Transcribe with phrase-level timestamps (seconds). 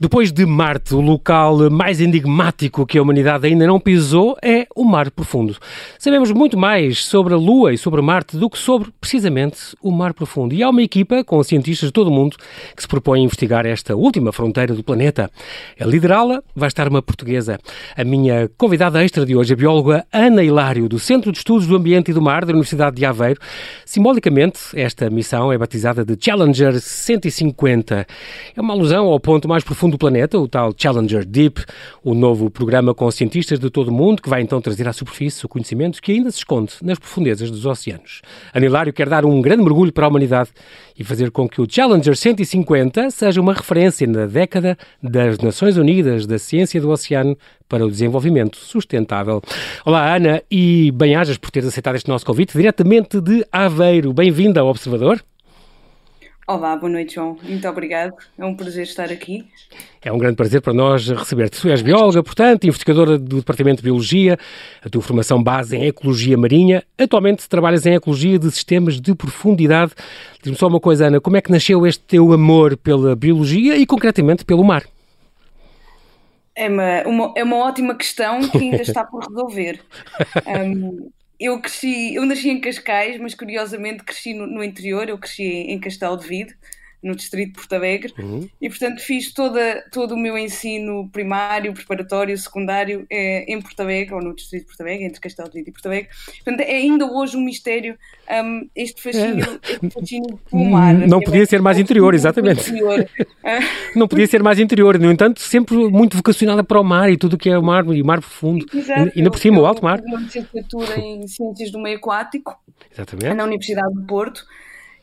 [0.00, 4.84] Depois de Marte, o local mais enigmático que a humanidade ainda não pisou é o
[4.84, 5.56] Mar Profundo.
[5.98, 10.14] Sabemos muito mais sobre a Lua e sobre Marte do que sobre, precisamente, o Mar
[10.14, 10.54] Profundo.
[10.54, 12.36] E há uma equipa com cientistas de todo o mundo
[12.76, 15.28] que se propõe a investigar esta última fronteira do planeta.
[15.80, 17.58] A liderá-la vai estar uma portuguesa.
[17.96, 21.74] A minha convidada extra de hoje, a bióloga Ana Hilário, do Centro de Estudos do
[21.74, 23.40] Ambiente e do Mar da Universidade de Aveiro.
[23.84, 28.06] Simbolicamente, esta missão é batizada de Challenger 150.
[28.54, 31.64] É uma alusão ao ponto mais profundo do planeta, o tal Challenger Deep,
[32.04, 35.44] o novo programa com cientistas de todo o mundo que vai então trazer à superfície
[35.44, 38.22] o conhecimento que ainda se esconde nas profundezas dos oceanos.
[38.52, 40.50] Anilário quer dar um grande mergulho para a humanidade
[40.98, 46.26] e fazer com que o Challenger 150 seja uma referência na década das Nações Unidas
[46.26, 47.36] da Ciência do Oceano
[47.68, 49.42] para o Desenvolvimento Sustentável.
[49.84, 54.12] Olá, Ana, e bem-ajas por teres aceitado este nosso convite diretamente de Aveiro.
[54.12, 55.22] Bem-vinda ao Observador.
[56.48, 57.36] Olá, boa noite, João.
[57.42, 58.14] Muito obrigado.
[58.38, 59.46] É um prazer estar aqui.
[60.00, 61.60] É um grande prazer para nós receber-te.
[61.60, 64.38] Tu és bióloga, portanto, investigadora do Departamento de Biologia,
[64.82, 66.82] a tua formação base em Ecologia Marinha.
[66.96, 69.92] Atualmente trabalhas em Ecologia de Sistemas de Profundidade.
[70.42, 73.84] Diz-me só uma coisa, Ana, como é que nasceu este teu amor pela biologia e,
[73.84, 74.84] concretamente, pelo mar?
[76.56, 79.82] É uma, uma é uma ótima questão que ainda está por resolver.
[80.48, 85.44] Um, eu cresci, eu nasci em Cascais, mas curiosamente cresci no, no interior, eu cresci
[85.44, 86.58] em Castelo de Vide,
[87.02, 88.48] no distrito de Porto Alegre, uhum.
[88.60, 94.14] e portanto fiz toda, todo o meu ensino primário, preparatório, secundário é, em Porto Alegre,
[94.14, 96.08] ou no distrito de Porto Alegre, entre Castelo de Vide e Porto Alegre.
[96.44, 97.96] Portanto, é ainda hoje um mistério
[98.44, 99.72] um, este fascínio, é.
[99.72, 100.94] este fascínio pelo mar.
[100.94, 102.68] Não podia ser mais interior, exatamente.
[102.68, 103.08] Interior.
[103.94, 107.34] Não podia ser mais interior, no entanto, sempre muito vocacionada para o mar e tudo
[107.34, 108.66] o que é o mar e mar profundo.
[108.74, 109.12] Exato.
[109.14, 110.00] E ainda por cima, o alto mar.
[110.04, 112.58] Uma licenciatura em Ciências do Meio Aquático,
[112.92, 113.34] Exatamente.
[113.34, 114.44] na Universidade de Porto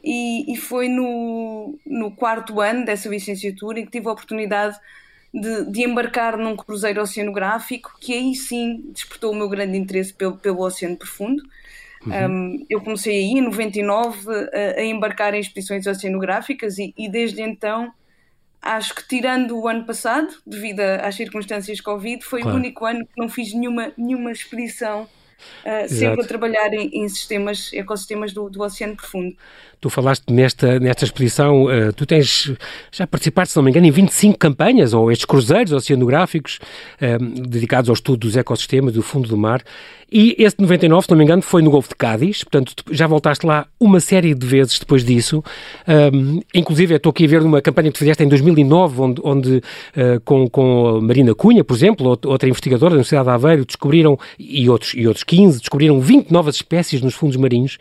[0.05, 4.79] e, e foi no, no quarto ano dessa licenciatura em que tive a oportunidade
[5.33, 10.37] de, de, embarcar num cruzeiro oceanográfico que aí sim despertou o meu grande interesse pelo,
[10.37, 11.43] pelo oceano profundo.
[12.05, 12.29] Uhum.
[12.29, 17.41] Um, eu comecei aí em 99 a, a embarcar em expedições oceanográficas e, e, desde
[17.41, 17.91] então
[18.61, 22.57] acho que tirando o ano passado, devido às circunstâncias Covid, foi claro.
[22.57, 25.07] o único ano que não fiz nenhuma, nenhuma expedição
[25.63, 29.35] uh, sempre a trabalhar em, em, sistemas, ecossistemas do, do, oceano profundo.
[29.85, 32.51] Tu falaste nesta, nesta exposição, uh, tu tens,
[32.91, 36.57] já participaste, se não me engano, em 25 campanhas, ou estes cruzeiros oceanográficos
[36.99, 39.61] uh, dedicados ao estudo dos ecossistemas do fundo do mar,
[40.11, 43.05] e esse de 99, se não me engano, foi no Golfo de Cádiz, portanto já
[43.05, 45.43] voltaste lá uma série de vezes depois disso.
[45.87, 49.57] Um, inclusive, estou aqui a ver uma campanha que tu fizeste em 2009, onde, onde
[49.57, 54.67] uh, com, com Marina Cunha, por exemplo, outra investigadora da Universidade de Aveiro, descobriram, e
[54.67, 57.77] outros, e outros 15, descobriram 20 novas espécies nos fundos marinhos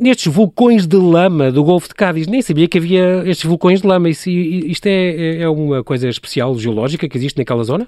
[0.00, 2.26] nestes vulcões de lama do Golfo de Cádiz.
[2.26, 4.08] Nem sabia que havia estes vulcões de lama.
[4.08, 7.86] Isso, isto é, é uma coisa especial geológica que existe naquela zona?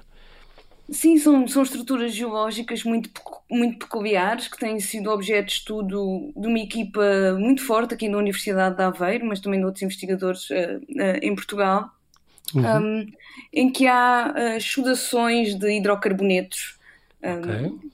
[0.89, 3.09] Sim, são, são estruturas geológicas muito,
[3.49, 8.17] muito peculiares que têm sido objeto de estudo de uma equipa muito forte aqui na
[8.17, 11.89] Universidade de Aveiro, mas também de outros investigadores uh, uh, em Portugal,
[12.53, 12.79] uhum.
[12.79, 13.11] um,
[13.51, 16.77] em que há uh, estudações de hidrocarbonetos.
[17.23, 17.92] Um, okay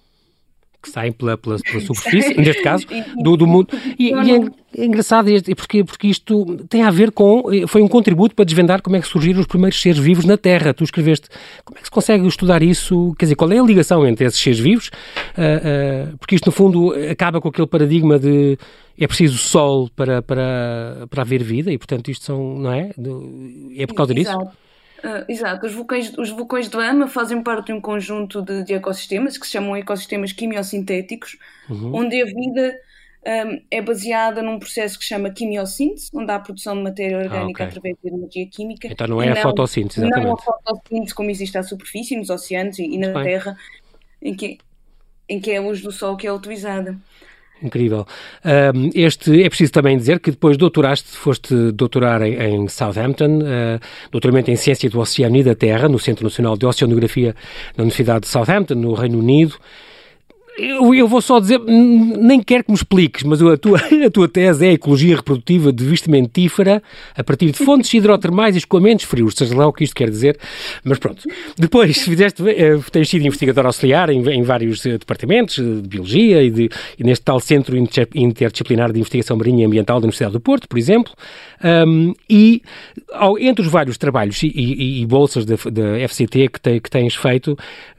[0.81, 2.85] que saem pela, pela, pela superfície, neste caso,
[3.21, 3.67] do, do mundo.
[3.97, 7.43] E, e é, é, engraçado porque, porque isto tem a ver com.
[7.67, 10.73] Foi um contributo para desvendar como é que surgiram os primeiros seres vivos na Terra.
[10.73, 11.27] Tu escreveste.
[11.65, 13.13] Como é que se consegue estudar isso?
[13.17, 14.87] Quer dizer, qual é a ligação entre esses seres vivos?
[14.87, 18.57] Uh, uh, porque isto, no fundo, acaba com aquele paradigma de
[18.97, 22.59] é preciso sol para, para, para haver vida e, portanto, isto são.
[22.59, 22.91] Não é?
[23.77, 24.37] É por causa disso?
[25.03, 25.07] Exato.
[25.07, 28.73] Uh, exato, os vulcões, os vulcões de lama fazem parte de um conjunto de, de
[28.73, 31.37] ecossistemas que se chamam ecossistemas quimiosintéticos,
[31.69, 31.95] uhum.
[31.95, 32.79] onde a vida
[33.25, 37.17] um, é baseada num processo que se chama quimiossíntese, onde há a produção de matéria
[37.17, 37.77] ah, orgânica ah, okay.
[37.77, 38.87] através de energia química.
[38.87, 40.27] Então não é a não, fotossíntese, exatamente.
[40.27, 43.57] Não a fotossíntese como existe à superfície, nos oceanos e, e na Terra,
[44.21, 44.57] em que,
[45.27, 46.97] em que é a luz do Sol que é utilizada.
[47.61, 48.07] Incrível.
[48.45, 53.79] Um, este, é preciso também dizer que depois doutoraste, foste doutorar em, em Southampton, uh,
[54.11, 57.35] doutoramento em Ciência do Oceano e da Terra, no Centro Nacional de Oceanografia
[57.75, 59.55] na Universidade de Southampton, no Reino Unido
[60.59, 64.27] eu, eu, vou só dizer, nem quero que me expliques, mas a tua, a tua
[64.27, 66.83] tese é a ecologia reprodutiva de vestimentífera
[67.15, 70.37] a partir de fontes hidrotermais e escoamentos frios, seja lá o que isto quer dizer,
[70.83, 71.23] mas pronto.
[71.57, 76.49] Depois, fizeste, eh, tens sido investigador auxiliar em, em vários eh, departamentos de biologia e,
[76.49, 80.67] de, e, neste tal Centro Interdisciplinar de Investigação Marinha e Ambiental da Universidade do Porto,
[80.67, 81.13] por exemplo,
[81.63, 82.61] um, e
[83.11, 85.55] ao, entre os vários trabalhos e, e, e bolsas da,
[86.07, 87.57] FCT que, te, que tens feito,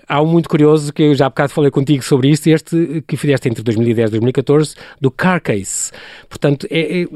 [0.08, 3.16] há um muito curioso que eu já há bocado falei contigo sobre isto, este que
[3.16, 5.92] fizeste entre 2010 e 2014, do Carcase.
[6.28, 7.06] Portanto, é, é,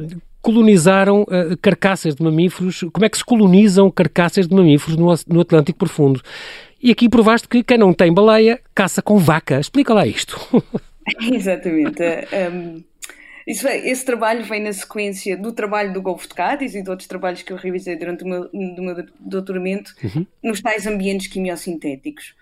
[0.41, 5.41] colonizaram uh, carcaças de mamíferos, como é que se colonizam carcaças de mamíferos no, no
[5.41, 6.21] Atlântico Profundo.
[6.83, 9.59] E aqui provaste que quem não tem baleia caça com vaca.
[9.59, 10.39] Explica lá isto.
[11.33, 12.03] Exatamente.
[12.53, 12.83] Um,
[13.47, 16.91] isso é, esse trabalho vem na sequência do trabalho do Golfo de Cádiz e de
[16.91, 20.27] outros trabalhos que eu revisei durante o meu, do meu doutoramento uhum.
[20.43, 22.35] nos tais ambientes quimiosintéticos.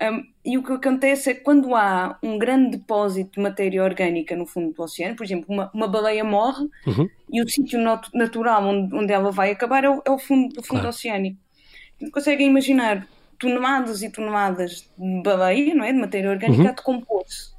[0.00, 4.36] Um, e o que acontece é que quando há um grande depósito de matéria orgânica
[4.36, 7.08] no fundo do oceano, por exemplo, uma, uma baleia morre uhum.
[7.30, 7.80] e o sítio
[8.14, 10.88] natural onde, onde ela vai acabar é o, é o fundo, o fundo claro.
[10.90, 11.36] oceânico.
[12.12, 13.08] Conseguem imaginar
[13.40, 15.92] toneladas e toneladas de baleia, não é?
[15.92, 16.68] De matéria orgânica uhum.
[16.68, 17.57] a decompor-se.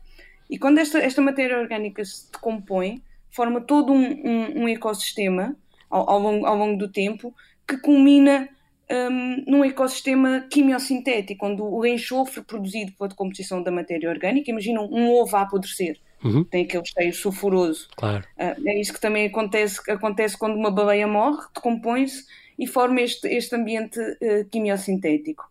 [0.50, 5.56] E quando esta, esta matéria orgânica se decompõe, forma todo um, um, um ecossistema
[5.90, 7.34] ao, ao, longo, ao longo do tempo
[7.68, 8.50] que culmina
[8.92, 15.12] um, num ecossistema quimiosintético, onde o enxofre produzido pela decomposição da matéria orgânica, imaginam um
[15.12, 16.44] ovo a apodrecer, uhum.
[16.44, 17.88] tem aquele cheiro sulfuroso.
[17.96, 18.25] Claro.
[18.36, 22.25] Uh, é isso que também acontece, acontece quando uma baleia morre, decompõe-se
[22.57, 25.48] e forma este, este ambiente uh, quimiosintético.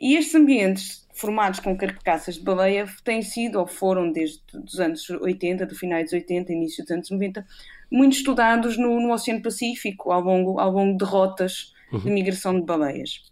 [0.00, 5.08] E estes ambientes formados com carcaças de baleia têm sido, ou foram desde os anos
[5.08, 7.46] 80, do final dos 80, início dos anos 90,
[7.90, 12.00] muito estudados no, no Oceano Pacífico, ao longo, ao longo de rotas uhum.
[12.00, 13.22] de migração de baleias.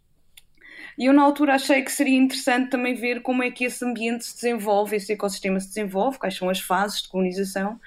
[0.97, 4.25] E eu, na altura, achei que seria interessante também ver como é que esse ambiente
[4.25, 7.79] se desenvolve, esse ecossistema se desenvolve, quais são as fases de colonização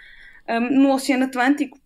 [0.48, 1.80] um, no Oceano Atlântico,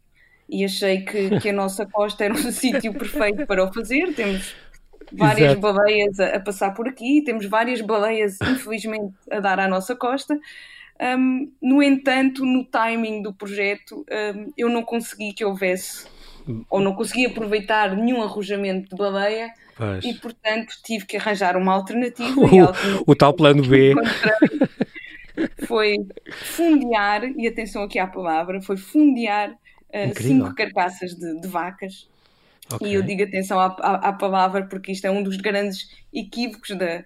[0.50, 4.14] e achei que, que a nossa costa era um sítio perfeito para o fazer.
[4.14, 4.54] Temos
[5.12, 5.62] várias Exato.
[5.62, 10.40] baleias a, a, passar por aqui, temos várias baleias, infelizmente, a dar à nossa costa.
[11.00, 14.06] Um, no entanto, no timing do projeto,
[14.36, 16.06] um, eu não consegui que houvesse,
[16.70, 19.52] ou não consegui aproveitar nenhum arrojamento de baleia.
[19.76, 20.04] Pois.
[20.06, 22.36] E portanto tive que arranjar uma alternativa.
[23.08, 23.96] O, o tal plano B
[25.66, 25.96] foi
[26.32, 32.11] fundear, e atenção aqui à palavra, foi fundear uh, cinco carcaças de, de vacas.
[32.76, 32.92] Okay.
[32.92, 36.78] E eu digo atenção à, à, à, palavra porque isto é um dos grandes equívocos
[36.78, 37.04] da,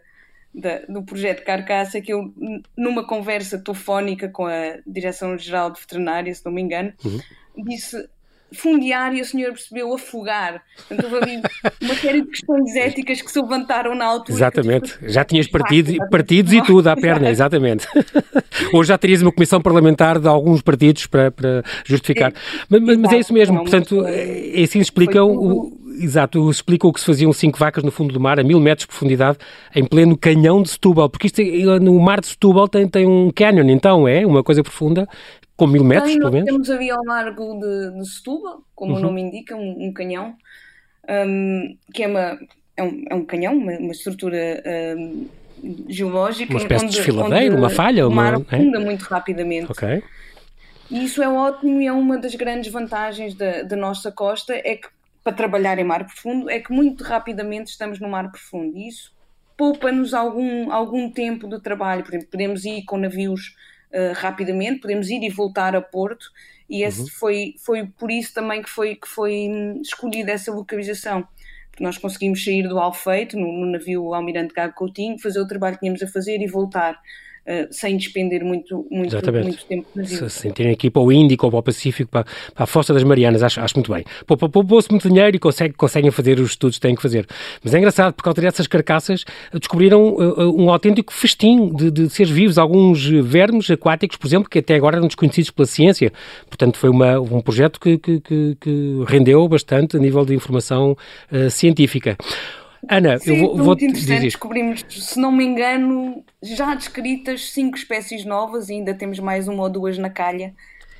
[0.53, 2.33] da, do projeto Carcaça, que eu,
[2.77, 7.19] numa conversa telefónica com a Direção-Geral de Veterinária, se não me engano, uhum.
[7.63, 8.09] disse
[8.53, 10.61] fundear e o senhor percebeu afogar.
[10.89, 11.41] Houve ali
[11.81, 14.37] uma série de questões éticas que se levantaram na altura.
[14.37, 14.97] Exatamente.
[15.03, 17.87] Já tinhas partido, partidos e tudo à perna, exatamente.
[18.73, 22.31] Hoje já terias uma comissão parlamentar de alguns partidos para, para justificar.
[22.31, 25.84] É, mas, mas, é isso mesmo, portanto, é, assim explicam o.
[25.97, 28.83] Exato, explica o que se faziam cinco vacas no fundo do mar, a mil metros
[28.83, 29.37] de profundidade,
[29.73, 33.31] em pleno canhão de Setúbal, porque isto, é, no mar de Setúbal tem, tem um
[33.31, 35.07] canyon, então é uma coisa profunda,
[35.55, 36.49] com mil metros, Tem, pelo menos?
[36.49, 38.99] Temos ali ao largo de, de Setúbal, como uhum.
[38.99, 40.35] o nome indica, um, um canhão,
[41.09, 42.39] um, que é, uma,
[42.75, 44.61] é, um, é um canhão, uma, uma estrutura
[44.97, 45.27] um,
[45.87, 46.51] geológica.
[46.51, 48.07] Uma espécie onde, de desfiladeiro, uma falha?
[48.07, 48.83] O mar uma, afunda é?
[48.83, 49.71] muito rapidamente.
[49.71, 50.03] Ok.
[50.91, 54.75] E isso é ótimo e é uma das grandes vantagens da, da nossa costa, é
[54.75, 54.87] que
[55.25, 58.77] para trabalhar em mar profundo, é que muito rapidamente estamos no mar profundo.
[58.77, 59.11] E isso
[59.57, 62.03] poupa-nos algum, algum tempo de trabalho.
[62.03, 63.55] Por exemplo, podemos ir com navios
[63.91, 66.27] uh, rapidamente, podemos ir e voltar a Porto,
[66.69, 67.07] e esse uhum.
[67.07, 71.27] foi, foi por isso também que foi, que foi hum, escolhida essa localização.
[71.71, 75.75] Porque nós conseguimos sair do Alfeito, no, no navio Almirante Gago Coutinho, fazer o trabalho
[75.75, 77.01] que tínhamos a fazer e voltar.
[77.47, 80.29] Uh, sem despender muito, muito, muito tempo na vida.
[80.29, 83.03] Sem terem aqui para o Índico ou para o Pacífico, para, para a Fossa das
[83.03, 84.03] Marianas, acho, acho muito bem.
[84.25, 87.27] Poupou-se muito dinheiro e consegue, conseguem fazer os estudos que têm que fazer.
[87.63, 89.23] Mas é engraçado, por causa dessas carcaças,
[89.53, 94.57] descobriram uh, um autêntico festim de, de seres vivos, alguns vermes aquáticos, por exemplo, que
[94.57, 96.11] até agora eram desconhecidos pela ciência.
[96.47, 100.97] Portanto, foi uma, um projeto que, que, que, que rendeu bastante a nível de informação
[101.31, 102.17] uh, científica.
[102.89, 104.15] Ana, Sim, eu vou, vou muito interessante.
[104.15, 104.21] Dizer.
[104.21, 109.63] Descobrimos, se não me engano, já descritas cinco espécies novas e ainda temos mais uma
[109.63, 110.53] ou duas na calha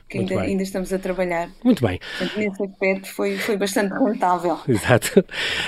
[0.07, 1.49] que ainda, ainda, estamos a trabalhar.
[1.63, 1.99] Muito bem.
[2.17, 4.59] Portanto, nesse aspecto foi, foi bastante rentável.
[4.67, 5.25] Exato.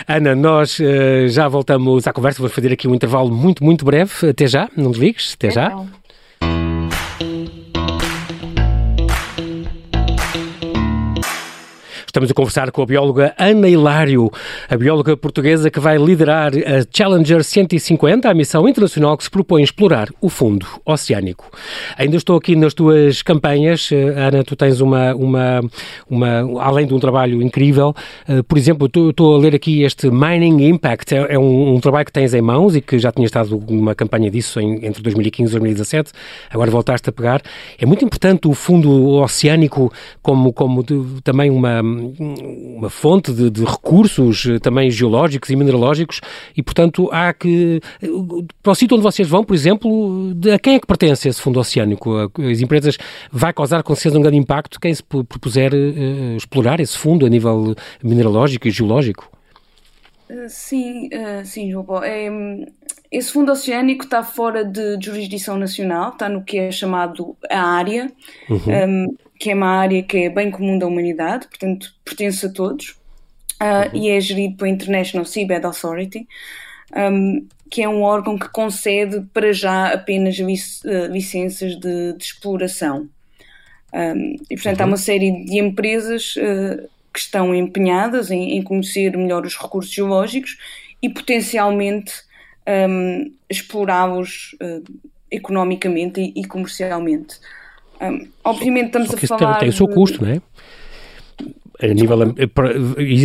[0.07, 4.29] Ana, nós uh, já voltamos à conversa, vamos fazer aqui um intervalo muito, muito breve.
[4.29, 5.85] Até já, não desligues, até então.
[5.85, 5.97] já.
[12.17, 14.31] Estamos a conversar com a bióloga Ana Hilário,
[14.67, 19.61] a bióloga portuguesa que vai liderar a Challenger 150, a missão internacional que se propõe
[19.61, 21.47] explorar o fundo oceânico.
[21.95, 25.61] Ainda estou aqui nas tuas campanhas, eh, Ana, tu tens uma, uma,
[26.09, 27.93] uma além de um trabalho incrível,
[28.27, 32.07] eh, por exemplo, estou a ler aqui este Mining Impact, é, é um, um, trabalho
[32.07, 35.51] que tens em mãos e que já tinha estado numa campanha disso em, entre 2015
[35.51, 36.11] e 2017,
[36.49, 37.43] agora voltaste a pegar.
[37.77, 39.93] É muito importante o fundo oceânico
[40.23, 41.83] como, como de, também uma
[42.19, 46.21] uma fonte de, de, recursos também geológicos e mineralógicos
[46.55, 47.81] e, portanto, há que...
[48.61, 51.41] Para o sítio onde vocês vão, por exemplo, de, a quem é que pertence esse
[51.41, 52.31] fundo oceânico?
[52.51, 52.97] As empresas
[53.31, 57.29] vai causar com certeza um grande impacto quem se propuser uh, explorar esse fundo a
[57.29, 59.29] nível mineralógico e geológico?
[60.49, 61.09] Sim,
[61.45, 62.03] sim, João Paulo.
[62.03, 62.29] É,
[63.09, 68.11] esse fundo oceânico está fora de jurisdição nacional, está no que é chamado a área,
[68.49, 69.15] uhum.
[69.39, 72.89] Que é uma área que é bem comum da humanidade, portanto pertence a todos,
[73.61, 74.01] uh, uhum.
[74.01, 76.27] e é gerido pela International Seabed Authority,
[76.95, 80.61] um, que é um órgão que concede para já apenas lic
[81.09, 83.09] licenças de, de exploração.
[83.93, 84.85] Um, e portanto uhum.
[84.85, 89.93] há uma série de empresas uh, que estão empenhadas em, em, conhecer melhor os recursos
[89.93, 90.57] geológicos
[91.01, 92.13] e potencialmente
[92.89, 94.83] um, explorá-los uh,
[95.31, 97.39] economicamente e, e comercialmente.
[98.01, 99.53] Um, obviamente estamos a falar.
[99.53, 100.41] Tem, tem o seu custo, não é?
[101.79, 102.17] A nível,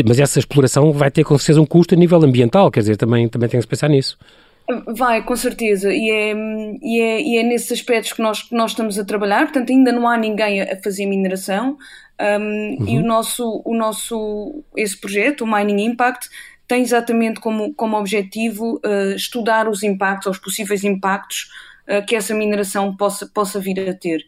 [0.06, 3.26] mas essa exploração vai ter com certeza um custo a nível ambiental, quer dizer, também,
[3.26, 4.18] também tem que pensar nisso.
[4.94, 6.34] Vai, com certeza, e é,
[6.82, 9.90] e é, e é nesses aspectos que nós, que nós estamos a trabalhar, portanto ainda
[9.90, 11.76] não há ninguém a fazer mineração
[12.20, 12.88] um, uhum.
[12.88, 16.28] e o nosso, o nosso, esse projeto, o Mining Impact,
[16.68, 21.48] tem exatamente como, como objetivo uh, estudar os impactos, os possíveis impactos
[21.88, 24.24] uh, que essa mineração possa, possa vir a ter.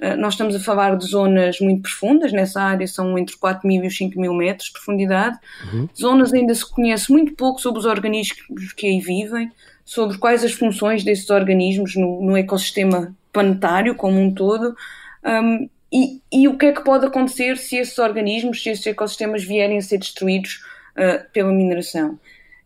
[0.00, 3.82] Uh, nós estamos a falar de zonas muito profundas, nessa área são entre 4 mil
[3.84, 5.38] e 5 mil metros de profundidade,
[5.72, 5.88] uhum.
[5.98, 9.50] zonas ainda se conhece muito pouco sobre os organismos que aí vivem,
[9.84, 14.74] sobre quais as funções desses organismos no, no ecossistema planetário como um todo
[15.24, 19.44] um, e, e, o que é que pode acontecer se esses organismos, se esses ecossistemas
[19.44, 20.60] vierem a ser destruídos
[20.92, 22.18] uh, pela mineração.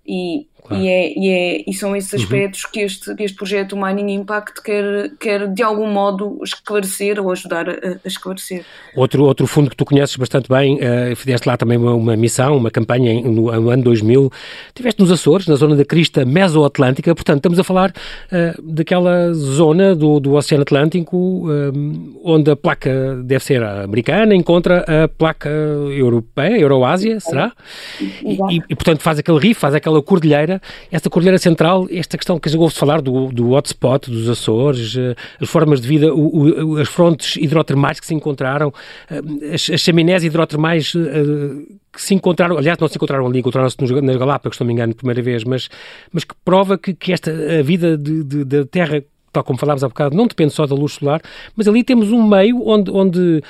[0.07, 0.83] E Claro.
[0.83, 2.23] E, é, e, é, e são esses uhum.
[2.23, 2.71] aspectos uhum.
[2.73, 7.69] que, este, que este projeto Mining Impact quer, quer de algum modo esclarecer ou ajudar
[7.69, 8.64] a, a esclarecer.
[8.97, 12.57] Outro, outro fundo que tu conheces bastante bem, uh, fizeste lá também uma, uma missão,
[12.57, 14.31] uma campanha em, no, no, ano 2000,
[14.69, 19.95] estiveste nos Açores, na zona da crista mesoatlântica, portanto estamos a falar uh, daquela zona
[19.95, 26.59] do, do Oceano Atlântico uh, onde a placa deve ser americana encontra a placa europeia,
[26.59, 27.52] Euroásia, será?
[28.00, 30.50] E, e, e, portanto faz aquele riff, faz aquela cordilheira
[30.90, 35.49] Esta Cordilheira Central, esta questão que ouve-se falar do, do hotspot dos Açores, eh, as
[35.49, 38.73] formas de vida, o, o, as frontes hidrotermais que se encontraram,
[39.11, 43.76] eh, as, as chaminés hidrotermais eh, que se encontraram, aliás, não se encontraram ali, encontraram-se
[43.80, 45.69] nas Galápagos, se não me engano, primeira vez, mas,
[46.12, 49.02] mas que prova que, que esta a vida da Terra
[49.33, 51.21] tal como falámos há bocado, não depende só da luz solar,
[51.57, 53.43] mas ali temos um meio onde, onde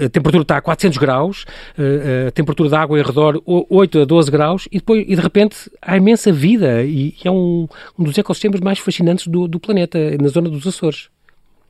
[0.00, 1.44] eh, a temperatura está a 400 graus,
[1.78, 5.20] eh, a temperatura da água em redor 8 a 12 graus, e, depois, e de
[5.20, 7.68] repente há imensa vida, e é um,
[7.98, 11.08] um dos ecossistemas mais fascinantes do, do planeta, na zona dos Açores.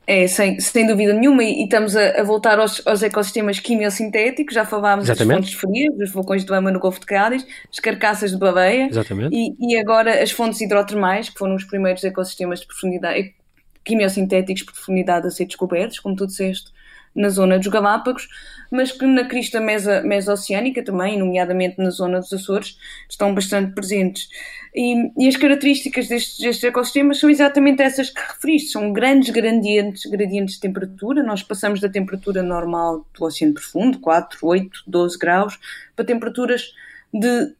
[0.09, 4.63] É, sem, sem dúvida nenhuma, e, estamos a, a voltar aos, aos, ecossistemas quimiosintéticos, já
[4.63, 5.41] falámos Exatamente.
[5.41, 8.89] das fontes frias, dos vulcões de lama no Golfo de Cádiz, as carcaças de baleia,
[9.29, 13.35] e, e, agora as fontes hidrotermais, que foram os primeiros ecossistemas de profundidade,
[13.83, 16.71] quimiosintéticos de profundidade a ser descobertos, como tu disseste,
[17.17, 18.27] na zona dos Galápagos,
[18.71, 22.77] mas que na crista mesa, mesoceânica também, nomeadamente na zona dos Açores,
[23.09, 24.29] estão bastante presentes.
[24.75, 30.05] E, e, as características destes, destes, ecossistemas são exatamente essas que referiste, são grandes gradientes,
[30.05, 35.59] gradientes de temperatura, nós passamos da temperatura normal do oceano profundo, 4, 8, 12 graus,
[35.95, 36.73] para temperaturas
[37.11, 37.53] de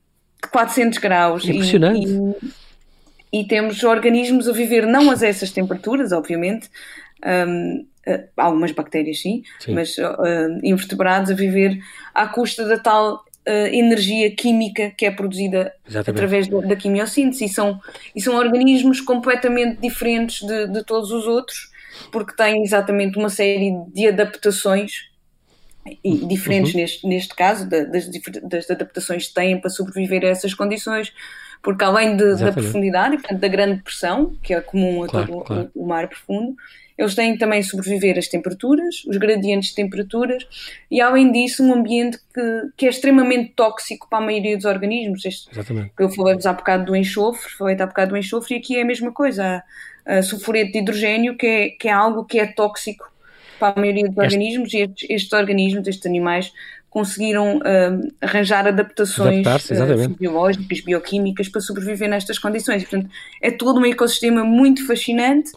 [0.51, 1.45] 400 graus.
[1.45, 2.07] Impressionante.
[2.07, 6.69] E, e, e temos organismos a viver não a essas temperaturas, obviamente,
[7.25, 9.73] um, uh, algumas bactérias sim, sim.
[9.73, 11.79] mas uh, invertebrados a viver
[12.13, 16.09] à custa da tal uh, energia química que é produzida Exatamente.
[16.09, 17.79] através da, da, quimiossíntese e são,
[18.15, 21.71] e são organismos completamente diferentes de, de todos os outros
[22.11, 25.07] porque têm exatamente uma série de adaptações
[26.03, 26.81] e diferentes uhum.
[26.81, 28.09] neste, neste caso, das,
[28.43, 31.13] das adaptações que têm para sobreviver a essas condições,
[31.61, 35.27] porque além de, da profundidade e portanto, da grande pressão, que é comum a claro,
[35.27, 35.71] todo claro.
[35.73, 36.55] O, mar profundo,
[36.98, 40.48] eles têm também sobreviver às temperaturas, os gradientes de temperaturas,
[40.89, 45.24] e além disso, um ambiente que, que é extremamente tóxico para a maioria dos organismos.
[45.24, 45.92] Este, Exatamente.
[46.00, 48.86] Eu falei-vos há bocado do enxofre, falei há bocado do enxofre, e aqui é a
[48.86, 49.63] mesma coisa.
[50.06, 53.12] Há, há sulfureto de hidrogênio, que é, que é algo que é tóxico
[53.60, 54.22] para a maioria dos este...
[54.22, 56.51] organismos, e estes, estes organismos, estes animais,
[56.98, 62.82] conseguiram uh, arranjar adaptações uh, biológicas, bioquímicas para sobreviver nestas condições.
[62.82, 63.08] Portanto,
[63.39, 65.51] é todo um ecossistema muito fascinante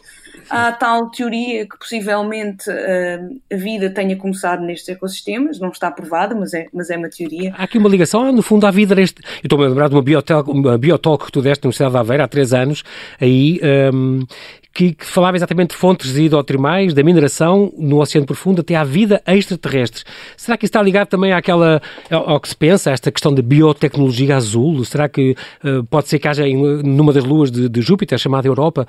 [0.49, 5.89] Há a tal teoria que possivelmente uh, a vida tenha começado nestes ecossistemas, não está
[5.89, 7.53] provada, mas é, mas é uma teoria.
[7.57, 9.21] Há aqui uma ligação, no fundo, à vida deste.
[9.21, 11.97] Eu estou-me a lembrar de uma biotalk, uma biotalk que tu deste na Universidade de
[11.97, 12.83] Aveira há três anos,
[13.19, 13.59] aí.
[13.93, 14.25] Um,
[14.73, 19.21] que, que, falava exatamente de fontes hidrotermais, da mineração no Oceano Profundo até à vida
[19.27, 20.03] extraterrestre.
[20.37, 23.41] Será que isso está ligado também àquela, ao, que se pensa, a esta questão de
[23.41, 24.83] biotecnologia azul?
[24.85, 28.47] Será que uh, pode ser que haja em, numa das luas de, de Júpiter, chamada
[28.47, 28.87] Europa,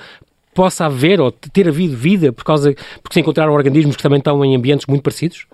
[0.55, 4.45] possa haver ou ter havido vida por causa porque se encontraram organismos que também estão
[4.45, 5.47] em ambientes muito parecidos?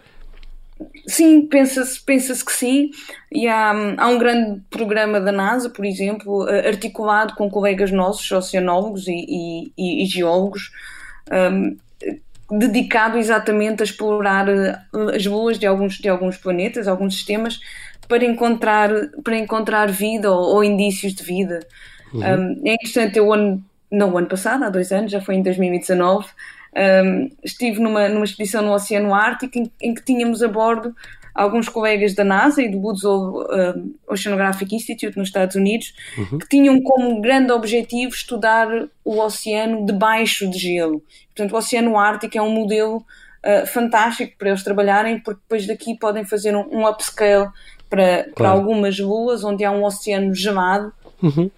[1.06, 2.90] Sim, pensa-se pensa que sim.
[3.32, 9.08] E há, há um grande programa da NASA, por exemplo, articulado com colegas nossos, oceanólogos
[9.08, 10.70] e, e, e geólogos,
[11.30, 11.76] um,
[12.50, 14.78] dedicado exatamente a explorar eh,
[15.14, 17.61] as luas de alguns, de alguns planetas, alguns sistemas,
[18.06, 18.90] para encontrar,
[19.23, 21.61] para encontrar vida ou, ou indícios de vida.
[22.12, 22.20] Uhum.
[22.20, 25.42] Um, é interessante, eu ano, não o ano passado, há dois anos, já foi em
[25.42, 26.26] 2019,
[26.78, 30.94] um, estive numa, numa expedição no Oceano Ártico em, em, que tínhamos a bordo
[31.35, 33.04] alguns colegas da NASA e do Woods
[34.08, 36.38] Oceanographic Institute nos Estados Unidos, uhum.
[36.38, 38.66] que tinham como grande objetivo estudar
[39.04, 41.00] o oceano debaixo de gelo.
[41.28, 45.97] Portanto, o Oceano Ártico é um modelo uh, fantástico para eles trabalharem, porque depois daqui
[45.97, 47.49] podem fazer um, um upscale
[47.88, 48.32] para, claro.
[48.35, 50.92] para algumas luas onde há um oceano gelado.
[51.23, 51.49] Uhum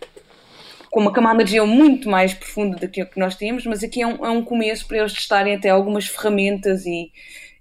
[0.91, 3.83] com uma camada de gelo muito mais profunda do que o que nós temos, mas
[3.83, 7.13] aqui é um, é um começo para eles testarem até algumas ferramentas e,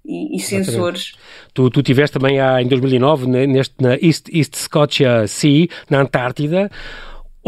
[0.03, 1.13] e, e sensores.
[1.53, 6.71] Tu, tu tiveste também há, em 2009 neste, na East, East Scotia Sea, na Antártida,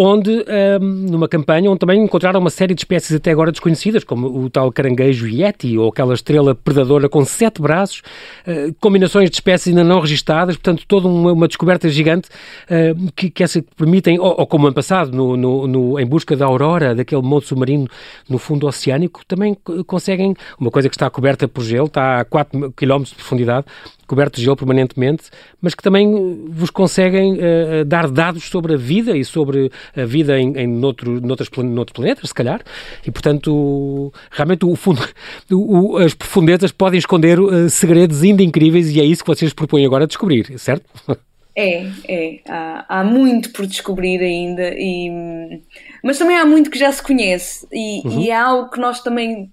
[0.03, 0.43] onde,
[0.81, 4.49] um, numa campanha, onde também encontraram uma série de espécies até agora desconhecidas, como o
[4.49, 8.01] tal caranguejo Yeti ou aquela estrela predadora com sete braços,
[8.47, 12.29] uh, combinações de espécies ainda não registadas, portanto, toda uma, uma descoberta gigante
[12.65, 16.35] uh, que, que essa permitem, ou, ou, como ano passado, no, no, no, em busca
[16.35, 17.87] da aurora, daquele monte submarino
[18.27, 19.55] no fundo oceânico, também
[19.85, 23.67] conseguem, uma coisa que está coberta por gelo, está a 4 km de profundidade,
[24.11, 25.29] cobertos de gelo permanentemente,
[25.61, 30.37] mas que também vos conseguem uh, dar dados sobre a vida e sobre a vida
[30.37, 32.61] em, em noutro, noutros planetas, se calhar,
[33.07, 35.01] e portanto, realmente o fundo,
[35.49, 39.85] o, as profundezas podem esconder uh, segredos ainda incríveis e é isso que vocês propõem
[39.85, 40.85] agora descobrir, certo?
[41.53, 42.39] É, é.
[42.47, 45.61] Há, há, muito por descobrir ainda, e,
[46.01, 48.21] mas também há muito que já se conhece, e, uhum.
[48.21, 49.51] e é algo que nós também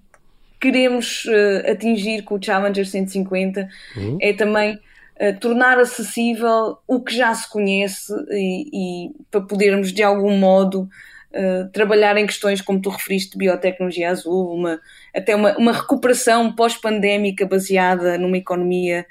[0.61, 4.19] queremos uh, atingir com o Challenger 150 uhum.
[4.21, 10.03] é também uh, tornar acessível o que já se conhece e, e para podermos de
[10.03, 10.88] algum modo
[11.33, 14.81] uh, trabalhar em questões como tu referiste de biotecnologia azul, uma,
[15.14, 19.07] até uma, uma recuperação pós-pandémica baseada numa economia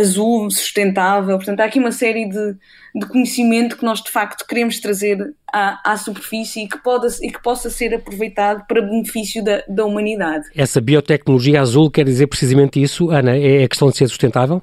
[0.00, 1.36] azul, sustentável.
[1.36, 2.56] Portanto, há aqui uma série de,
[2.94, 7.30] de conhecimento que nós de facto queremos trazer à, à superfície e que, pode, e
[7.30, 10.46] que possa ser aproveitado para benefício da, da humanidade.
[10.54, 13.36] Essa biotecnologia azul quer dizer precisamente isso, Ana?
[13.36, 14.62] É a questão de ser sustentável?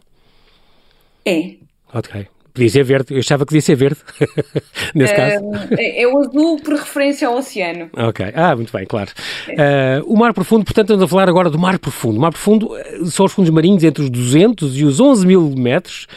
[1.26, 1.56] É.
[1.94, 2.28] Ok.
[2.58, 4.00] Podia ser verde, eu achava que devia ser verde,
[4.96, 5.46] nesse uh, caso.
[5.78, 7.88] É, é, o azul por referência ao oceano.
[7.96, 9.12] Ok, ah, muito bem, claro.
[9.48, 12.18] Uh, o mar profundo, portanto, estamos a falar agora do mar profundo.
[12.18, 15.54] O mar profundo eh, são os fundos marinhos entre os 200 e os 11 mil
[15.56, 16.08] metros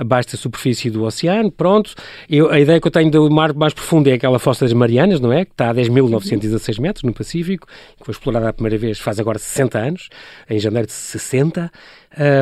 [0.00, 1.94] abaixo da superfície do oceano, pronto.
[2.28, 5.20] Eu, a ideia que eu tenho do mar mais profundo é aquela fossa das Marianas,
[5.20, 5.44] não é?
[5.44, 7.66] Que está a 10.916 metros no Pacífico,
[7.98, 10.08] que foi explorada a primeira vez faz agora 60 anos,
[10.48, 11.70] em janeiro de 60.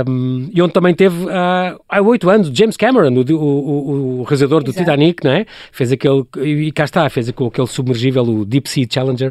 [0.09, 4.63] Um, e onde também teve uh, há oito anos James Cameron, o, o, o realizador
[4.63, 4.85] do Exato.
[4.85, 5.45] Titanic, não é?
[5.71, 9.31] Fez aquele, e cá está, fez aquele, aquele submergível, o Deep Sea Challenger,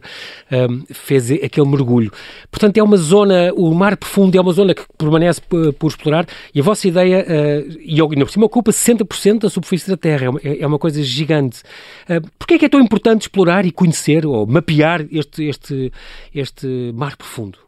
[0.51, 2.11] um, fez aquele mergulho.
[2.51, 6.27] Portanto, é uma zona, o mar profundo é uma zona que permanece por, por explorar
[6.53, 10.25] e a vossa ideia, uh, e ainda por cima ocupa 60% da superfície da Terra,
[10.25, 11.62] é uma, é uma coisa gigante.
[12.10, 15.91] Uh, Porquê é que é tão importante explorar e conhecer ou mapear este, este,
[16.34, 17.60] este mar profundo?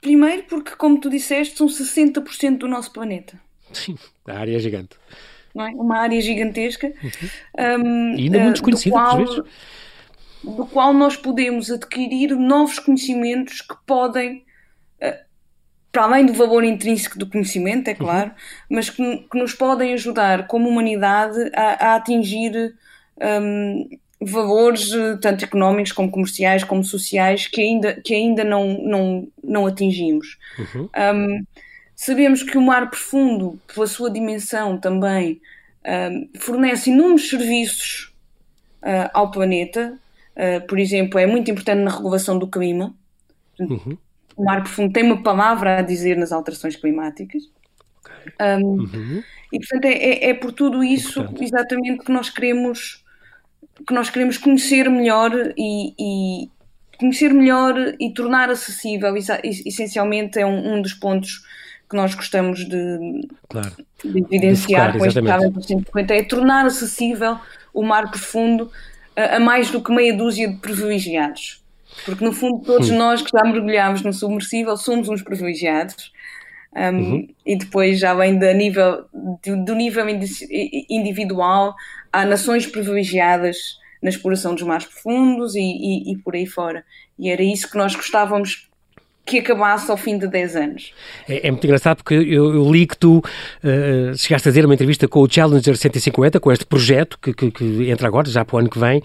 [0.00, 3.38] Primeiro porque, como tu disseste, são 60% do nosso planeta.
[3.72, 4.96] Sim, a área é gigante.
[5.54, 5.70] Não é?
[5.70, 6.86] Uma área gigantesca.
[7.02, 7.84] Uhum.
[7.84, 9.44] Um, e ainda muito desconhecida, qual, por vezes.
[10.42, 14.44] Do qual nós podemos adquirir novos conhecimentos que podem,
[15.02, 15.29] uh,
[15.92, 18.36] para além do valor intrínseco do conhecimento, é claro, uhum.
[18.70, 22.74] mas que, que, nos podem ajudar como humanidade a, a atingir
[23.42, 23.88] um,
[24.20, 29.66] valores eh, tanto económicos como comerciais como sociais que ainda, que ainda não, não, não
[29.66, 30.38] atingimos.
[30.58, 30.88] Uhum.
[31.14, 31.44] Um,
[31.96, 35.40] sabemos que o mar profundo, pela sua dimensão também,
[35.86, 38.12] um, fornece inúmeros serviços
[38.82, 39.98] uh, ao planeta.
[40.36, 42.94] Uh, por exemplo, é muito importante na regulação do clima.
[43.58, 43.96] Uhum.
[44.40, 47.42] O mar profundo tem uma palavra a dizer nas alterações climáticas.
[48.40, 49.22] Um, uhum.
[49.52, 51.44] E, portanto, é, é, é por tudo isso Importante.
[51.44, 53.04] exatamente que nós queremos
[53.86, 56.50] que nós queremos conhecer melhor e, e
[56.98, 61.42] conhecer melhor e tornar acessível, essencialmente é um, um, dos pontos
[61.88, 63.74] que nós gostamos de, claro.
[64.04, 67.38] de evidenciar de focar, com este Cabo 150, é tornar acessível
[67.72, 68.70] o mar profundo
[69.16, 71.59] a, a mais do que meia dúzia de privilegiados.
[72.04, 72.96] Porque, no fundo, todos hum.
[72.96, 76.12] nós que já mergulhámos no submersível somos uns privilegiados.
[76.74, 77.28] Um, uhum.
[77.44, 80.06] E depois já vem do nível, do, do nível
[80.88, 81.74] individual,
[82.12, 83.56] há nações privilegiadas
[84.00, 86.84] na exploração dos mares profundos e, e, e, por aí fora.
[87.18, 88.70] E era isso que nós gostávamos
[89.26, 90.92] que acabasse ao fim de 10 anos.
[91.28, 94.74] É, é muito engraçado porque eu, eu, li que tu uh, chegaste a fazer uma
[94.74, 98.56] entrevista com o Challenger 150, com este projeto que, que, que entra agora, já para
[98.56, 99.02] o ano que vem,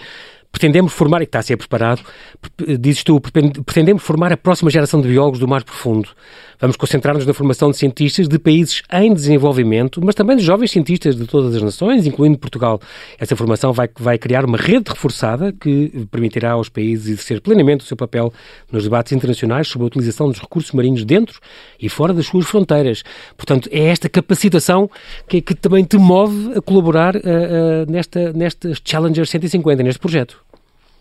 [0.55, 2.01] pretendemos formar, e que está a ser preparado,
[2.79, 6.07] dizes tu, pretendemos formar a próxima geração de biólogos do mar profundo.
[6.61, 11.17] Vamos concentrar-nos na formação de cientistas de países em desenvolvimento, mas também de jovens cientistas
[11.17, 12.79] de todas as nações, incluindo Portugal.
[13.19, 17.85] Essa formação vai, vai criar uma rede reforçada que permitirá aos países exercer plenamente o
[17.85, 18.31] seu papel
[18.71, 21.41] nos debates internacionais sobre a utilização dos recursos marinhos dentro
[21.77, 23.03] e fora das suas fronteiras.
[23.35, 24.89] Portanto, é esta capacitação
[25.27, 30.44] que, que também te move a colaborar uh, uh, nesta, nesta Challenger 150, neste projeto.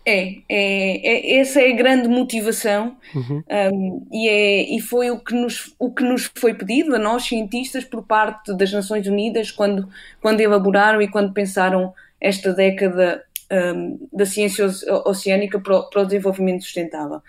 [0.07, 3.43] É, é, é, essa é a grande motivação uhum.
[3.73, 7.23] um, e, é, e foi o que, nos, o que nos foi pedido a nós
[7.23, 9.89] cientistas por parte das Nações Unidas quando,
[10.21, 11.91] quando elaboraram e quando pensaram
[12.21, 14.67] esta década um, da ciência
[15.05, 17.21] oceânica para o, para o desenvolvimento sustentável.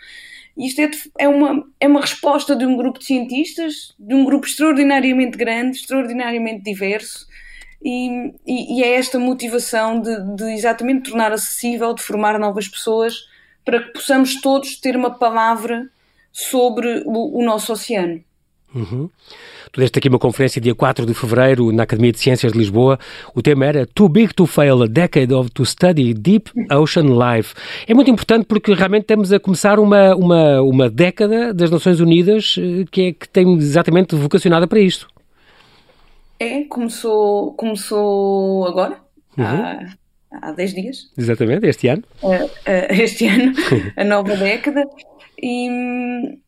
[0.56, 4.46] Isto é, é, uma, é uma resposta de um grupo de cientistas, de um grupo
[4.46, 7.26] extraordinariamente grande, extraordinariamente diverso,
[7.86, 13.28] e, e, e é esta motivação de, de, exatamente tornar acessível, de formar novas pessoas,
[13.64, 15.88] para que possamos todos ter uma palavra
[16.32, 18.20] sobre o, o nosso oceano.
[18.74, 19.08] Uhum.
[19.70, 22.98] Tu deste aqui uma conferência dia 4 de fevereiro na Academia de Ciências de Lisboa.
[23.34, 27.54] O tema era Too Big to Fail, a Decade of to Study Deep Ocean Life.
[27.86, 32.56] É muito importante porque realmente estamos a começar uma, uma, uma década das Nações Unidas
[32.58, 35.06] eh, que, é, que tem exatamente vocacionada para isto.
[36.38, 38.98] É, começou, começou agora,
[39.38, 39.44] uhum.
[39.44, 39.94] há,
[40.30, 41.10] há 10 dias.
[41.16, 42.02] Exatamente, este ano.
[42.22, 42.50] Uh, uh,
[42.90, 43.52] este ano,
[43.96, 44.84] a nova década.
[45.42, 46.38] E hum,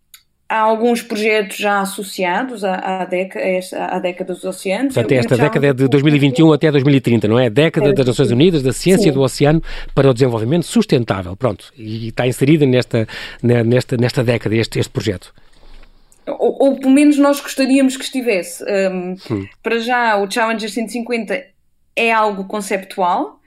[0.48, 3.44] há alguns projetos já associados à, à, década,
[3.78, 4.94] à década dos oceanos.
[4.94, 7.46] Portanto, esta década é de 2021 até 2030, não é?
[7.46, 9.12] A década é, das Nações Unidas, da ciência Sim.
[9.12, 9.62] do oceano
[9.94, 11.36] para o desenvolvimento sustentável.
[11.36, 13.06] Pronto, e está inserida nesta,
[13.42, 15.32] nesta, nesta década este, este projeto
[16.38, 18.64] ou, ou, pelo menos nós gostaríamos que estivesse.
[18.90, 19.16] Um.
[19.62, 21.44] Para já, o Challenger 150
[21.96, 23.40] é algo conceptual.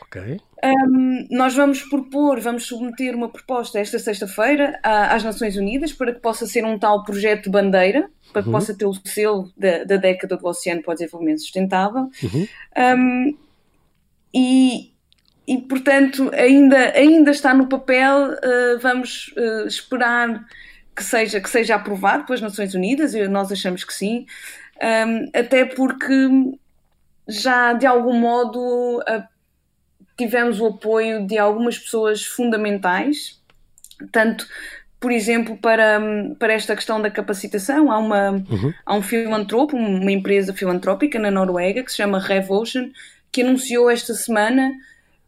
[0.00, 0.40] Ok.
[0.64, 6.20] Um, nós vamos propor, vamos submeter uma proposta esta sexta-feira às Nações Unidas para que
[6.20, 8.54] possa ser um tal projeto de bandeira, para que uhum.
[8.54, 12.08] possa ter o selo da, da, década do Oceano para o Desenvolvimento Sustentável.
[12.22, 12.48] Uhum.
[12.78, 13.38] Um,
[14.32, 14.92] e,
[15.48, 20.46] e, portanto, ainda, ainda está no papel, uh, vamos uh, esperar
[20.94, 24.26] que seja, que seja aprovado pelas Nações Unidas, e nós achamos que sim,
[24.82, 26.28] um, até porque
[27.28, 29.22] já de algum modo uh,
[30.16, 33.40] tivemos o apoio de algumas pessoas fundamentais,
[34.10, 34.46] tanto
[35.02, 36.00] por exemplo, para,
[36.38, 38.72] para esta questão da capacitação, há, uma, uhum.
[38.86, 42.88] há um filantropo, uma empresa filantrópica na Noruega que se chama Revotion,
[43.32, 44.72] que anunciou esta semana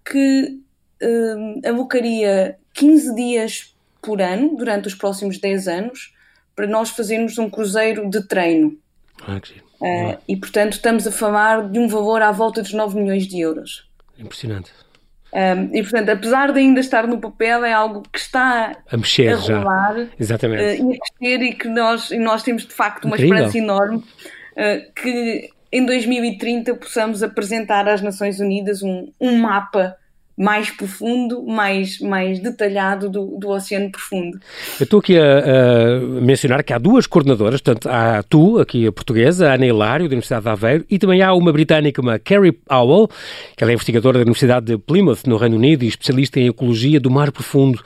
[0.05, 0.61] que
[1.03, 3.73] uh, alocaria 15 dias
[4.04, 6.12] por ano, durante os próximos 10 anos,
[6.54, 8.76] para nós fazermos um cruzeiro de treino.
[9.26, 12.98] Ah, que uh, e, portanto, estamos a falar de um valor à volta dos 9
[13.00, 13.88] milhões de euros.
[14.18, 14.70] Impressionante.
[15.32, 19.32] Um, e, portanto, apesar de ainda estar no papel, é algo que está a mexer
[19.32, 20.06] a rolar, já.
[20.18, 20.80] Exatamente.
[20.80, 23.46] Uh, e a crescer e que nós, e nós temos, de facto, uma Incrível.
[23.46, 29.96] esperança enorme uh, que em 2030 possamos apresentar às Nações Unidas um, um mapa
[30.37, 34.38] mais profundo, mais, mais detalhado do, do oceano profundo.
[34.81, 38.92] Eu estou aqui a, a, mencionar que há duas coordenadoras, portanto, há tu, aqui a
[38.92, 42.53] portuguesa, a Ana Hilário, da Universidade de Aveiro, e também há uma britânica, uma Carrie
[42.53, 43.09] Powell,
[43.57, 46.99] que ela é investigadora da Universidade de Plymouth, no Reino Unido, e especialista em ecologia
[46.99, 47.81] do mar profundo.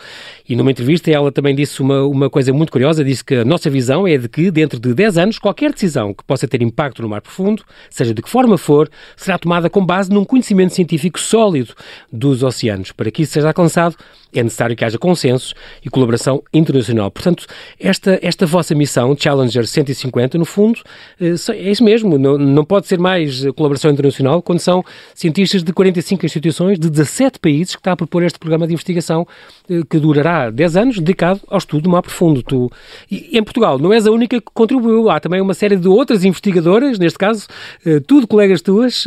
[0.48, 3.68] E numa entrevista ela também disse uma, uma coisa muito curiosa, disse que a nossa
[3.68, 7.08] visão é de que dentro de 10 anos qualquer decisão que possa ter impacto no
[7.08, 11.74] mar profundo, seja de que forma for, será tomada com base num conhecimento científico sólido
[12.10, 12.92] dos oceanos.
[12.92, 13.96] Para que isso seja alcançado,
[14.32, 17.10] é necessário que haja consenso e colaboração internacional.
[17.10, 17.46] Portanto,
[17.80, 20.80] esta, esta vossa missão, Challenger 150, no fundo,
[21.20, 22.18] eh, é isso mesmo.
[22.18, 27.38] Não, não pode ser mais colaboração internacional quando são cientistas de 45 instituições de 17
[27.38, 29.26] países que está a propor este programa de investigação
[29.70, 32.42] eh, que durará 10 anos dedicado ao estudo do mar profundo.
[32.42, 32.70] Tu,
[33.10, 35.08] e em Portugal, não és a única que contribuiu.
[35.08, 37.46] Há também uma série de outras investigadoras, neste caso,
[37.84, 39.04] eh, tudo colegas tuas,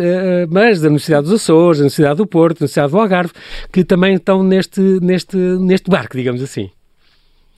[0.50, 3.32] mas da Universidade dos Açores, da Universidade do Porto, da Universidade do Algarve,
[3.72, 6.71] que também estão neste neste, neste barco, digamos assim.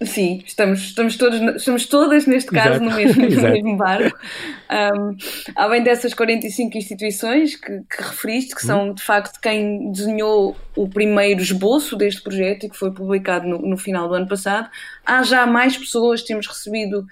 [0.02, 4.18] Sim, estamos, estamos, todos, estamos todas, neste caso, no mesmo, no mesmo barco.
[4.70, 5.16] Um,
[5.56, 8.94] além dessas 45 instituições que, que referiste, que são uhum.
[8.94, 13.78] de facto quem desenhou o primeiro esboço deste projeto e que foi publicado no, no
[13.78, 14.70] final do ano passado,
[15.06, 17.06] há já mais pessoas, temos recebido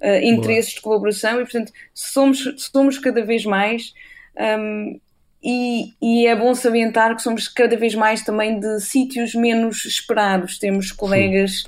[0.00, 0.76] uh, interesses Boa.
[0.76, 3.92] de colaboração e, portanto, somos, somos cada vez mais.
[4.38, 5.00] Um,
[5.42, 10.58] e, e, é bom salientar que somos cada vez mais também de sítios menos esperados.
[10.58, 11.64] Temos colegas.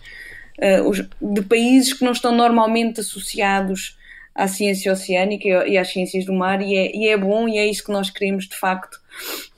[0.59, 3.97] Uh, de países que não estão normalmente associados
[4.35, 7.67] à ciência oceânica e às ciências do mar, e é, e é bom e é
[7.67, 9.01] isso que nós queremos de facto,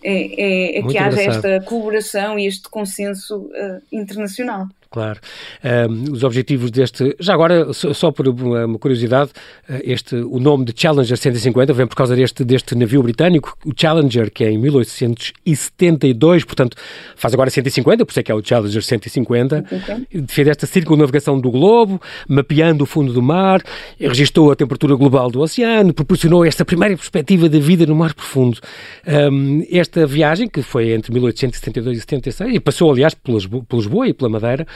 [0.02, 4.68] é, é, é que haja esta colaboração e este consenso uh, internacional.
[4.92, 5.18] Claro.
[5.64, 7.16] Um, os objetivos deste.
[7.18, 9.30] Já agora, só por uma curiosidade,
[9.66, 13.72] eh, este, o nome de Challenger 150 vem por causa deste, deste navio britânico, o
[13.74, 16.76] Challenger, que é em 1872, portanto,
[17.16, 19.64] faz agora 150, por isso é que é o Challenger 150.
[19.64, 20.24] Okay.
[20.28, 23.62] Fez esta circunnavegação do globo, mapeando o fundo do mar,
[23.98, 28.60] registrou a temperatura global do oceano, proporcionou esta primeira perspectiva da vida no mar profundo.
[29.06, 34.12] Um, esta viagem, que foi entre 1872 e 76, e passou, aliás, por Lisboa e
[34.12, 34.66] pela Madeira,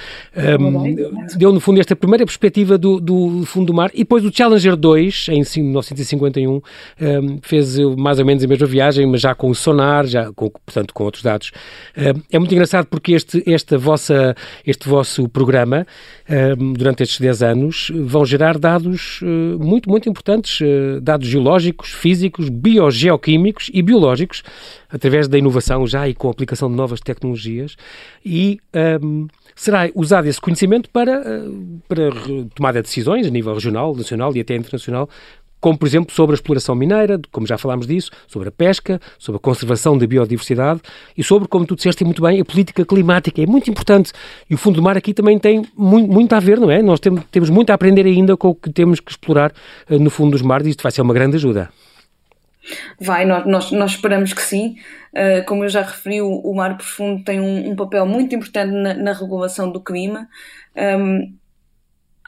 [0.61, 0.95] um,
[1.37, 3.91] deu, no fundo, esta primeira perspectiva do, do, fundo do mar.
[3.95, 6.63] E depois o Challenger 2, em 1951, um,
[7.43, 10.93] fez mais ou menos a mesma viagem, mas já com o sonar, já com, portanto,
[10.93, 11.53] com outros dados.
[11.97, 14.35] Um, é muito engraçado porque este, esta vossa,
[14.67, 15.87] este vosso programa,
[16.75, 19.27] durante estes 10 anos, vão gerar dados uh,
[19.59, 24.43] muito, muito importantes, uh, dados geológicos, físicos, biogeoquímicos e biológicos,
[24.91, 27.77] através da inovação já e com a aplicação de novas tecnologias.
[28.25, 28.61] E
[29.03, 31.43] um, será usado esse conhecimento para, eh,
[31.89, 32.11] para
[32.55, 35.09] tomada de decisões a nível regional, nacional e até internacional,
[35.61, 39.39] como por exemplo sobre a exploração mineira, como já falámos disso, sobre a pesca, sobre
[39.39, 40.81] a conservação da biodiversidade
[41.17, 43.43] e sobre, como tu disseste muito bem, a política climática.
[43.43, 44.13] É muito importante.
[44.49, 46.83] E o fundo do mar aqui também tem muito, muito a ver, não é?
[46.83, 49.53] Nós temos, temos muito a aprender ainda com o que temos que explorar
[49.91, 51.71] uh, no fundo dos mares e isto vai ser uma grande ajuda.
[53.01, 54.77] Vai, nós, nós, nós esperamos que sim.
[55.13, 58.73] Uh, como eu já referi, o, o mar profundo tem um, um papel muito importante
[58.73, 60.29] na, na regulação do clima.
[60.77, 61.35] Um,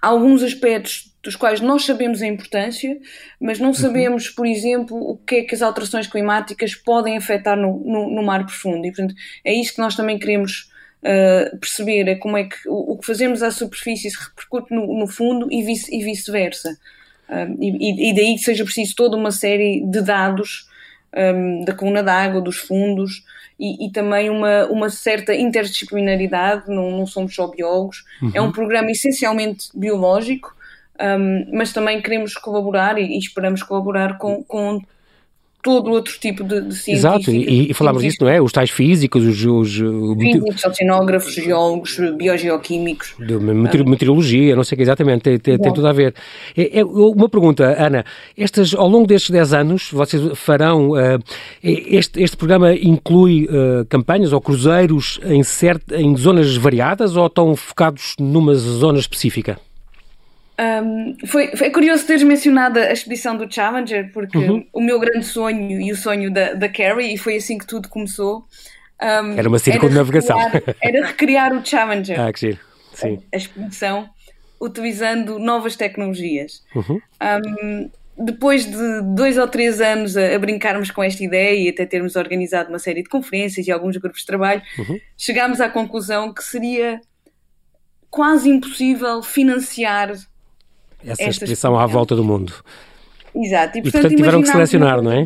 [0.01, 2.96] alguns aspectos dos quais nós sabemos a importância,
[3.40, 3.74] mas não uhum.
[3.74, 8.22] sabemos, por exemplo, o que é que as alterações climáticas podem afetar no, no, no
[8.22, 8.87] mar profundo.
[8.87, 10.70] E, portanto, é isso que nós também queremos
[11.03, 14.98] uh, perceber, é como é que o, o, que fazemos à superfície se repercute no,
[14.98, 16.79] no fundo e, vice, e vice-versa.
[17.29, 20.67] Um, e, e, daí que seja preciso toda uma série de dados
[21.14, 23.23] um, da coluna d'água, dos fundos
[23.59, 28.05] e, e, também uma, uma certa interdisciplinaridade, não, não somos só biólogos.
[28.23, 28.31] Uhum.
[28.33, 30.55] É um programa essencialmente biológico,
[31.01, 34.81] um, mas também queremos colaborar e, e esperamos colaborar com, com
[35.62, 37.29] todo outro tipo de, de científicos.
[37.29, 38.40] Exato, e, e falámos disso, não é?
[38.40, 39.44] Os tais físicos, os...
[39.44, 39.73] os
[40.18, 43.14] físicos, oceanógrafos, geólogos, biogeoquímicos.
[43.18, 46.14] De meteorologia, não sei o que exatamente, tem, tem, tem, tudo a ver.
[46.57, 48.05] É, é, uma pergunta, Ana,
[48.37, 51.23] estas, ao longo destes 10 anos, vocês farão, uh,
[51.62, 57.55] este, este programa inclui uh, campanhas ou cruzeiros em, cert, em zonas variadas ou estão
[57.57, 59.59] focados numa zona específica?
[60.61, 64.66] Um, foi, foi curioso teres mencionado a expedição do Challenger, porque uhum.
[64.73, 67.88] o meu grande sonho e o sonho da, da Carrie, e foi assim que tudo
[67.88, 68.44] começou.
[69.01, 70.38] Um, era uma circunnavegação.
[70.38, 72.18] Era recriar, era recriar o Challenger.
[72.21, 72.59] Ah, que giro.
[72.92, 73.23] Sim.
[73.33, 74.11] A, a expedição,
[74.61, 76.64] utilizando novas tecnologias.
[76.75, 77.01] Uhum.
[77.23, 81.87] Um, depois de dois ou três anos a, a, brincarmos com esta ideia e até
[81.87, 84.99] termos organizado uma série de conferências e alguns grupos de trabalho, uhum.
[85.16, 87.01] chegámos à conclusão que seria
[88.11, 90.12] quase impossível financiar
[91.05, 92.53] essa exposição à volta do mundo.
[93.35, 93.79] Exato.
[93.79, 95.25] E, portanto, e, portanto tiveram que selecionar, não é?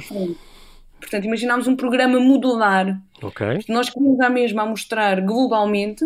[1.00, 3.00] Portanto, imaginámos um programa modular.
[3.22, 3.46] Ok.
[3.68, 6.04] Nós queríamos à mesma mostrar globalmente,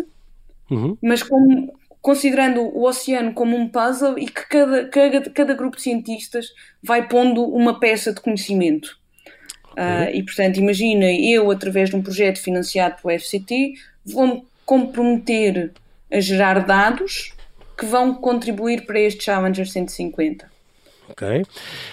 [0.69, 0.97] uhum.
[1.01, 5.83] mas com, considerando o oceano como um puzzle e que cada, cada, cada grupo de
[5.83, 6.47] cientistas
[6.81, 8.97] vai pondo uma peça de conhecimento.
[9.71, 9.83] Okay.
[9.83, 13.73] Uh, e, portanto, imagina eu, através de um projeto financiado pelo FCT,
[14.05, 15.71] vou-me comprometer
[16.11, 17.36] a gerar dados
[17.77, 20.57] que vão contribuir para este Challenger 150.
[21.09, 21.45] Ok.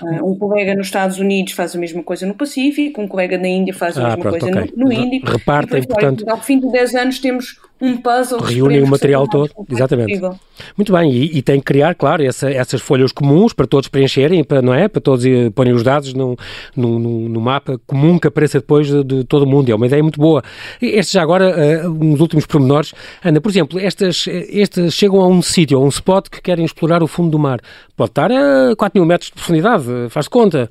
[0.02, 3.46] Uh, um colega nos Estados Unidos faz a mesma coisa no Pacífico, um colega na
[3.46, 4.72] Índia faz a ah, mesma pronto, coisa okay.
[4.76, 5.30] no, no Índico.
[5.30, 6.28] Repartem, portanto.
[6.28, 8.40] Ao fim de 10 anos temos um puzzle.
[8.40, 10.08] Reúnem o material todo, exatamente.
[10.08, 10.40] Possível.
[10.76, 14.44] Muito bem, e, e, tem que criar, claro, essa, essas folhas comuns para todos preencherem,
[14.44, 14.88] para, não é?
[14.88, 16.36] Para todos eh, porem os dados no,
[16.76, 19.70] no, no, mapa comum que apareça depois de, de, todo o mundo.
[19.70, 20.42] É uma ideia muito boa.
[20.80, 22.94] Estes já agora, uh, uns últimos pormenores.
[23.22, 27.02] Ana, por exemplo, estas, estas chegam a um sítio, a um spot que querem explorar
[27.02, 27.60] o fundo do mar.
[27.96, 30.68] Pode estar a 4 mil metros de profundidade, faz conta.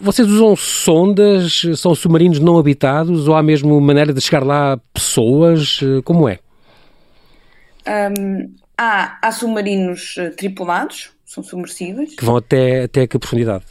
[0.00, 5.80] Vocês usam sondas, são submarinos não habitados ou há mesmo maneira de chegar lá pessoas?
[6.04, 6.38] Como é?
[7.88, 12.14] Um, há, há submarinos uh, tripulados, são submersíveis.
[12.14, 13.64] Que vão até, até que profundidade?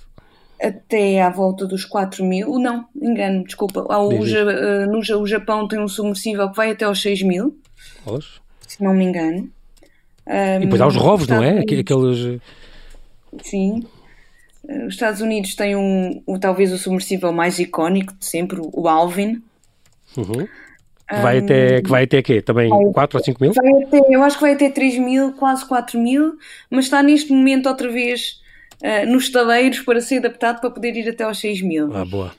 [0.62, 2.60] Até à volta dos 4 mil.
[2.60, 3.82] Não, engano, desculpa.
[3.82, 7.58] O, uh, no, o Japão tem um submersível que vai até aos 6 mil.
[8.68, 9.50] Se não me engano.
[10.28, 11.60] Um, e depois há os rovos, não é?
[11.60, 12.42] Aqueles.
[13.42, 13.86] Sim.
[14.86, 19.42] Os Estados Unidos têm um, um, talvez o submersível mais icónico de sempre, o Alvin.
[20.18, 20.48] Uhum.
[21.08, 22.42] Que vai, até, que vai até quê?
[22.42, 23.52] Também 4 ou 5 mil?
[23.52, 26.38] Até, eu acho que vai até 3 mil, quase 4 mil,
[26.70, 28.42] mas está neste momento outra vez
[28.84, 31.96] uh, nos taleiros para ser adaptado para poder ir até aos 6 mil.
[31.96, 32.34] Ah, boa.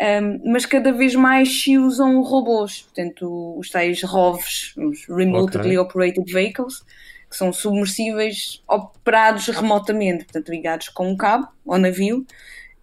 [0.00, 5.78] Um, mas cada vez mais se usam robôs, portanto, os tais ROVs, os Remotely okay.
[5.78, 6.82] Operated Vehicles,
[7.30, 12.26] que são submersíveis operados remotamente, portanto, ligados com um cabo ao navio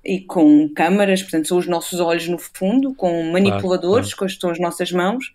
[0.10, 4.42] e com câmaras, portanto, são os nossos olhos no fundo, com manipuladores, claro, claro.
[4.42, 5.32] são as nossas mãos.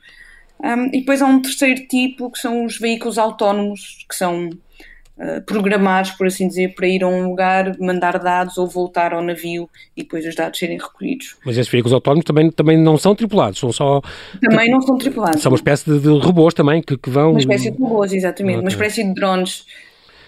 [0.59, 5.41] Um, e depois há um terceiro tipo, que são os veículos autónomos, que são uh,
[5.47, 9.71] programados, por assim dizer, para ir a um lugar, mandar dados ou voltar ao navio
[9.97, 11.37] e depois os dados serem recolhidos.
[11.47, 14.01] Mas esses veículos autónomos também, também não são tripulados, são só...
[14.41, 15.41] Também não são tripulados.
[15.41, 17.31] São uma espécie de, de robôs também que, que vão...
[17.31, 18.65] Uma espécie de robôs, exatamente, okay.
[18.65, 19.67] uma espécie de drones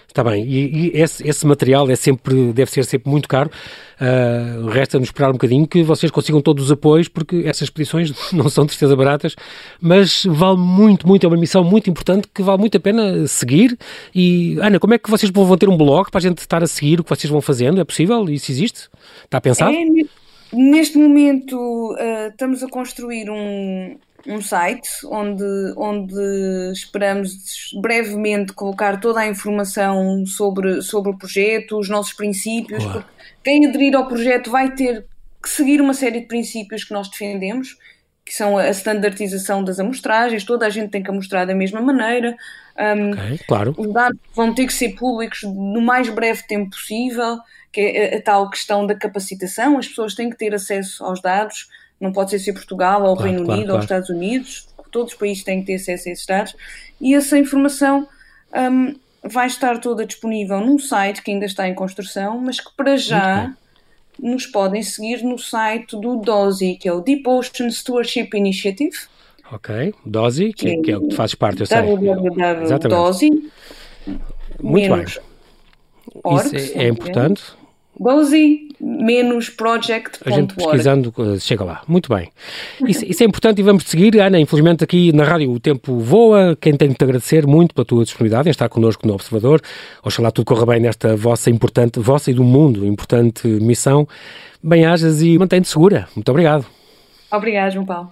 [0.07, 3.51] Está bem, e, e esse, esse, material é sempre, deve ser sempre muito caro.
[3.99, 8.49] Uh, Resta-nos esperar um bocadinho que vocês consigam todos os apoios, porque essas expedições não
[8.49, 9.35] são de certeza baratas,
[9.79, 13.77] mas vale muito, muito, é uma missão muito importante que vale muito a pena seguir.
[14.15, 16.67] E, Ana, como é que vocês vão ter um blog para a gente estar a
[16.67, 17.79] seguir o que vocês vão fazendo?
[17.79, 18.27] É possível?
[18.29, 18.89] Isso existe?
[19.25, 19.75] Está pensado?
[19.75, 19.85] É,
[20.53, 21.55] neste momento
[21.93, 25.43] uh, estamos a construir um, um site onde,
[25.77, 27.31] onde esperamos
[27.79, 32.83] brevemente colocar toda a informação sobre, sobre o projeto, os nossos princípios.
[33.43, 35.05] Quem aderir ao projeto vai ter
[35.41, 37.77] que seguir uma série de princípios que nós defendemos,
[38.25, 42.35] que são a standardização das amostragens, toda a gente tem que amostrar da mesma maneira.
[42.77, 43.75] Um, okay, claro.
[43.77, 47.39] Os dados vão ter que ser públicos no mais breve tempo possível,
[47.71, 51.21] que é a, a tal questão da capacitação, as pessoas têm que ter acesso aos
[51.21, 53.73] dados não pode ser ser Portugal ou o claro, Reino claro, Unido claro.
[53.73, 56.55] ou os Estados Unidos, todos os países têm que ter acesso a esses dados
[56.99, 58.07] e essa informação
[58.71, 62.97] um, vai estar toda disponível num site que ainda está em construção, mas que para
[62.97, 63.53] já
[64.19, 68.97] nos podem seguir no site do DOSI, que é o Deep Ocean Stewardship Initiative.
[69.51, 71.77] Ok, DOSI, que, que, que é o que faz parte, eu sei.
[71.77, 73.51] www.dosi.
[74.61, 75.05] Muito bem.
[76.23, 77.43] Org, Isso é, é importante.
[77.99, 80.19] DOSI menos project.
[80.25, 81.81] A gente pesquisando eh, chega lá.
[81.87, 82.29] Muito bem.
[82.85, 84.19] Isso, isso, é importante e vamos seguir.
[84.19, 86.57] Ana, infelizmente aqui na rádio o tempo voa.
[86.59, 89.61] Quem tem que te agradecer muito pela tua disponibilidade em estar connosco no Observador.
[90.03, 94.07] Oxalá tudo corra bem nesta vossa importante, vossa e do mundo, importante missão.
[94.63, 96.07] Bem-ajas e mantém-te segura.
[96.15, 96.65] Muito obrigado.
[97.31, 98.11] Obrigado, João Paulo.